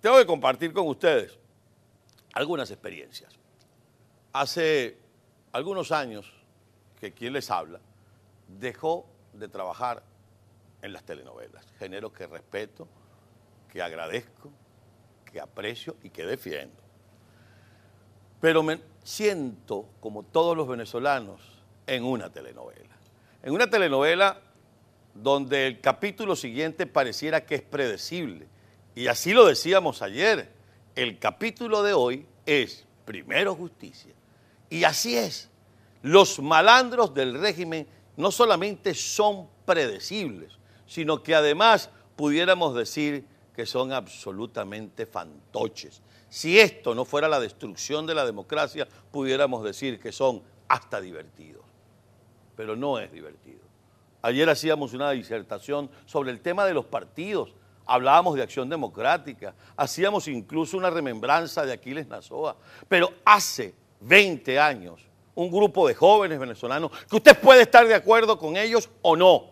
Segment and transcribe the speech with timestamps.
[0.00, 1.38] tengo que compartir con ustedes
[2.34, 3.32] algunas experiencias.
[4.32, 4.98] Hace
[5.52, 6.32] algunos años
[7.00, 7.80] que quien les habla
[8.46, 10.02] dejó de trabajar
[10.82, 12.86] en las telenovelas, género que respeto,
[13.70, 14.50] que agradezco,
[15.24, 16.80] que aprecio y que defiendo.
[18.40, 21.40] Pero me siento, como todos los venezolanos,
[21.86, 22.96] en una telenovela.
[23.42, 24.40] En una telenovela
[25.14, 28.46] donde el capítulo siguiente pareciera que es predecible.
[28.98, 30.50] Y así lo decíamos ayer.
[30.96, 34.12] El capítulo de hoy es primero justicia.
[34.70, 35.48] Y así es.
[36.02, 40.58] Los malandros del régimen no solamente son predecibles,
[40.88, 46.02] sino que además pudiéramos decir que son absolutamente fantoches.
[46.28, 51.62] Si esto no fuera la destrucción de la democracia, pudiéramos decir que son hasta divertidos.
[52.56, 53.60] Pero no es divertido.
[54.22, 57.54] Ayer hacíamos una disertación sobre el tema de los partidos,
[57.88, 65.00] hablábamos de acción democrática, hacíamos incluso una remembranza de Aquiles Nazoa, pero hace 20 años,
[65.34, 69.46] un grupo de jóvenes venezolanos, que usted puede estar de acuerdo con ellos o no,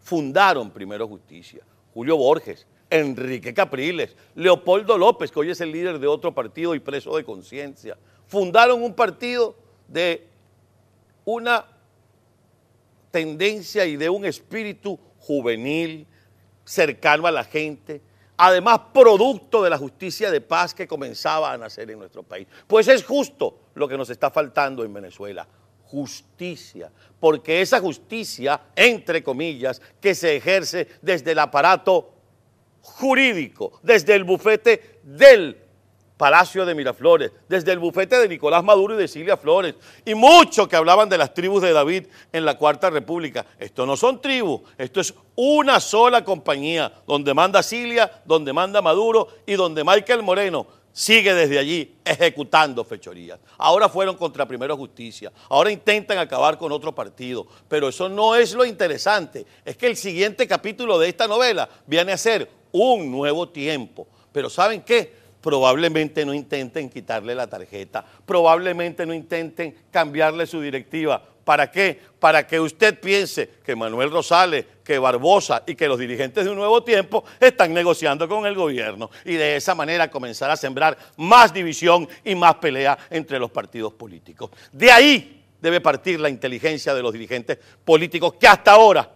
[0.00, 1.62] fundaron Primero Justicia.
[1.94, 6.80] Julio Borges, Enrique Capriles, Leopoldo López, que hoy es el líder de otro partido y
[6.80, 9.54] preso de conciencia, fundaron un partido
[9.88, 10.26] de
[11.24, 11.66] una
[13.10, 16.06] tendencia y de un espíritu juvenil,
[16.64, 18.00] cercano a la gente,
[18.36, 22.46] además producto de la justicia de paz que comenzaba a nacer en nuestro país.
[22.66, 25.46] Pues es justo lo que nos está faltando en Venezuela,
[25.84, 32.14] justicia, porque esa justicia, entre comillas, que se ejerce desde el aparato
[32.80, 35.69] jurídico, desde el bufete del
[36.20, 40.68] Palacio de Miraflores, desde el bufete de Nicolás Maduro y de Silvia Flores, y muchos
[40.68, 43.46] que hablaban de las tribus de David en la Cuarta República.
[43.58, 49.28] Esto no son tribus, esto es una sola compañía, donde manda Silvia, donde manda Maduro
[49.46, 53.40] y donde Michael Moreno sigue desde allí ejecutando fechorías.
[53.56, 58.52] Ahora fueron contra Primero Justicia, ahora intentan acabar con otro partido, pero eso no es
[58.52, 63.48] lo interesante, es que el siguiente capítulo de esta novela viene a ser un nuevo
[63.48, 64.06] tiempo.
[64.32, 65.18] Pero ¿saben qué?
[65.40, 71.22] Probablemente no intenten quitarle la tarjeta, probablemente no intenten cambiarle su directiva.
[71.44, 71.98] ¿Para qué?
[72.18, 76.56] Para que usted piense que Manuel Rosales, que Barbosa y que los dirigentes de un
[76.56, 81.52] nuevo tiempo están negociando con el gobierno y de esa manera comenzar a sembrar más
[81.52, 84.50] división y más pelea entre los partidos políticos.
[84.70, 89.10] De ahí debe partir la inteligencia de los dirigentes políticos que hasta ahora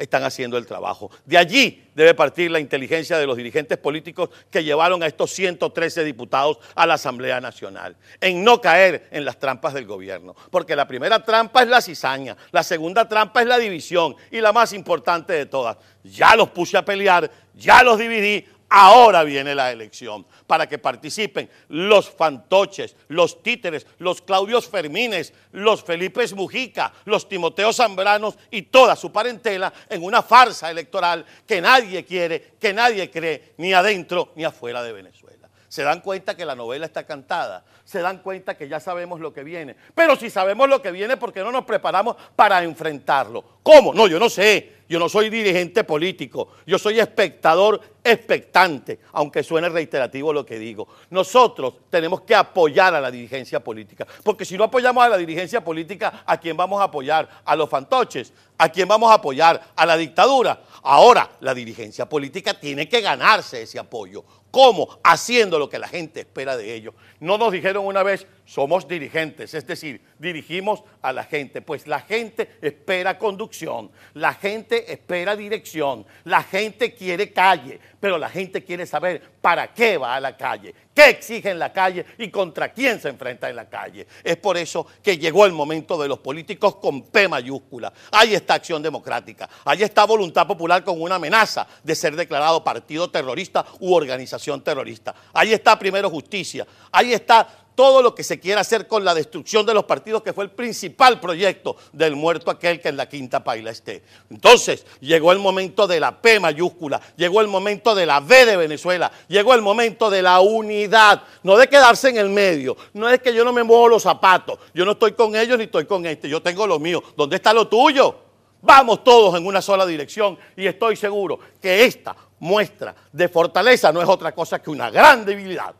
[0.00, 1.10] están haciendo el trabajo.
[1.26, 6.02] De allí debe partir la inteligencia de los dirigentes políticos que llevaron a estos 113
[6.04, 10.34] diputados a la Asamblea Nacional, en no caer en las trampas del gobierno.
[10.50, 14.52] Porque la primera trampa es la cizaña, la segunda trampa es la división y la
[14.52, 19.72] más importante de todas, ya los puse a pelear, ya los dividí, Ahora viene la
[19.72, 27.28] elección para que participen los fantoches, los títeres, los Claudios Fermines, los Felipes Mujica, los
[27.28, 33.10] Timoteos Zambranos y toda su parentela en una farsa electoral que nadie quiere, que nadie
[33.10, 35.48] cree, ni adentro ni afuera de Venezuela.
[35.66, 39.32] Se dan cuenta que la novela está cantada, se dan cuenta que ya sabemos lo
[39.32, 39.74] que viene.
[39.96, 43.58] Pero si sabemos lo que viene, ¿por qué no nos preparamos para enfrentarlo?
[43.64, 43.92] ¿Cómo?
[43.94, 44.79] No, yo no sé.
[44.90, 50.88] Yo no soy dirigente político, yo soy espectador expectante, aunque suene reiterativo lo que digo.
[51.10, 55.62] Nosotros tenemos que apoyar a la dirigencia política, porque si no apoyamos a la dirigencia
[55.62, 57.28] política, ¿a quién vamos a apoyar?
[57.44, 59.62] A los fantoches, ¿a quién vamos a apoyar?
[59.76, 60.60] A la dictadura.
[60.82, 64.24] Ahora, la dirigencia política tiene que ganarse ese apoyo.
[64.50, 64.98] ¿Cómo?
[65.04, 66.94] Haciendo lo que la gente espera de ellos.
[67.20, 71.62] No nos dijeron una vez, somos dirigentes, es decir, dirigimos a la gente.
[71.62, 78.28] Pues la gente espera conducción, la gente espera dirección, la gente quiere calle, pero la
[78.28, 82.28] gente quiere saber para qué va a la calle, qué exige en la calle y
[82.30, 84.06] contra quién se enfrenta en la calle.
[84.22, 87.92] Es por eso que llegó el momento de los políticos con P mayúscula.
[88.12, 93.10] Ahí está Acción Democrática, ahí está Voluntad Popular con una amenaza de ser declarado partido
[93.10, 95.14] terrorista u organización terrorista.
[95.32, 97.46] Ahí está Primero Justicia, ahí está
[97.80, 100.50] todo lo que se quiera hacer con la destrucción de los partidos, que fue el
[100.50, 104.02] principal proyecto del muerto aquel que en la quinta paila esté.
[104.28, 108.58] Entonces, llegó el momento de la P mayúscula, llegó el momento de la V de
[108.58, 113.18] Venezuela, llegó el momento de la unidad, no de quedarse en el medio, no es
[113.20, 116.04] que yo no me muevo los zapatos, yo no estoy con ellos ni estoy con
[116.04, 118.14] este, yo tengo lo mío, ¿dónde está lo tuyo?
[118.60, 124.02] Vamos todos en una sola dirección y estoy seguro que esta muestra de fortaleza no
[124.02, 125.74] es otra cosa que una gran debilidad.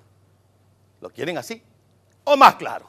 [1.03, 1.63] ¿Lo quieren así?
[2.33, 2.89] O más claro.